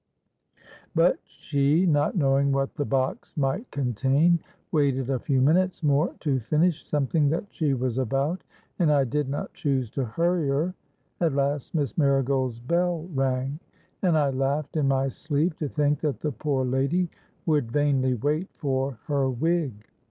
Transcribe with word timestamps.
But 0.95 1.19
she, 1.27 1.85
not 1.85 2.15
knowing 2.17 2.51
what 2.51 2.73
the 2.73 2.85
box 2.85 3.37
might 3.37 3.69
contain, 3.69 4.39
waited 4.71 5.11
a 5.11 5.19
few 5.19 5.41
minutes 5.41 5.83
more 5.83 6.15
to 6.21 6.39
finish 6.39 6.83
something 6.87 7.29
that 7.29 7.45
she 7.51 7.75
was 7.75 7.99
about; 7.99 8.43
and 8.79 8.91
I 8.91 9.03
did 9.03 9.29
not 9.29 9.53
choose 9.53 9.91
to 9.91 10.03
hurry 10.05 10.47
her. 10.47 10.73
At 11.19 11.33
last 11.33 11.75
Miss 11.75 11.99
Marigold's 11.99 12.59
bell 12.59 13.07
rang; 13.13 13.59
and 14.01 14.17
I 14.17 14.31
laughed 14.31 14.75
in 14.75 14.87
my 14.87 15.07
sleeve 15.07 15.55
to 15.57 15.67
think 15.69 15.99
that 15.99 16.19
the 16.21 16.31
poor 16.31 16.65
lady 16.65 17.07
would 17.45 17.71
vainly 17.71 18.15
wait 18.15 18.49
for 18.55 18.97
her 19.05 19.29
wig. 19.29 19.85